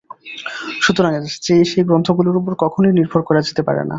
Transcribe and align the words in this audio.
সুতরাং 0.81 1.11
সেই 1.41 1.83
গ্রন্থগুলির 1.87 2.39
উপর 2.41 2.53
কখনই 2.63 2.95
নির্ভর 2.97 3.21
করা 3.23 3.41
যেতে 3.41 3.61
পারে 3.67 3.79
না। 3.79 3.89